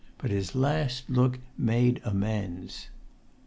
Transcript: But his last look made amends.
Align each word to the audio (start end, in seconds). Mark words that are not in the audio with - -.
But 0.17 0.31
his 0.31 0.55
last 0.55 1.11
look 1.11 1.37
made 1.59 2.01
amends. 2.03 2.89